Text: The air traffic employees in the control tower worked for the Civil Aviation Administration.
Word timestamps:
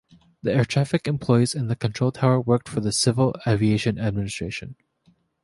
The 0.41 0.51
air 0.51 0.65
traffic 0.65 1.07
employees 1.07 1.53
in 1.53 1.67
the 1.67 1.75
control 1.75 2.11
tower 2.11 2.41
worked 2.41 2.67
for 2.67 2.79
the 2.79 2.91
Civil 2.91 3.35
Aviation 3.45 3.99
Administration. 3.99 4.75